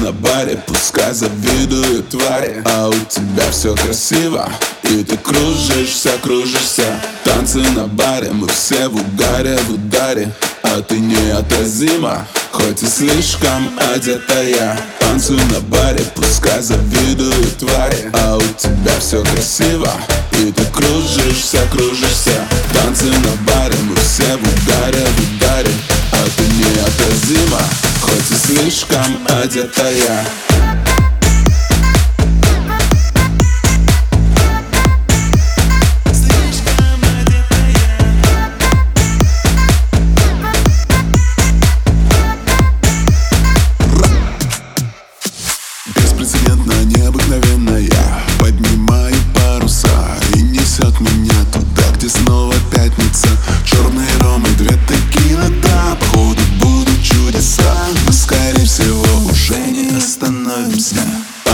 [0.00, 2.62] на баре, пускай завидуют твари.
[2.64, 4.48] А у тебя все красиво
[4.84, 6.84] И ты кружишься, кружишься.
[7.24, 10.32] Танцы на баре, мы все в угаре, в ударе.
[10.62, 14.78] А ты неотразима Хоть и слишком одетая.
[14.98, 18.10] Танцуй на баре, пускай завидуют твари.
[18.14, 19.90] А у тебя все красиво
[20.38, 22.48] И ты кружишься, кружишься.
[22.74, 23.59] Танцы на баре,
[29.68, 30.49] слишком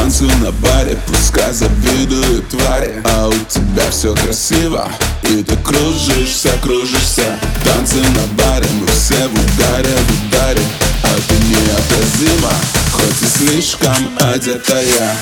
[0.07, 3.03] Танцуй на баре, пускай завидуют твари.
[3.07, 4.89] А у тебя все красиво
[5.25, 7.25] И ты кружишься, кружишься.
[7.65, 10.63] Танцы на баре, мы все в ударе, в ударе.
[11.03, 12.53] А ты неотразима
[12.93, 15.17] Хоть и слишком одетая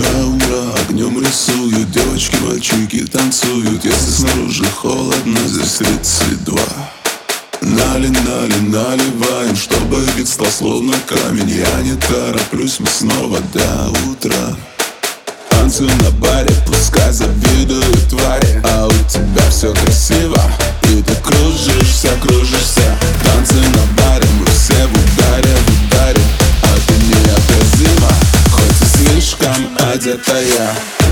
[0.00, 3.84] На ура огнем рисуют Девочки, мальчики танцуют.
[3.84, 6.58] Если снаружи холодно, здесь 32
[7.60, 11.50] Нали, нали, наливаем Чтобы вид стал словно камень.
[11.50, 14.56] Я не тороплюсь, мы снова до утра.
[15.50, 18.62] Танцуй на баре, пускай завидуют твари.
[18.64, 20.29] А у тебя все красиво
[30.00, 31.09] dizer, tá yeah.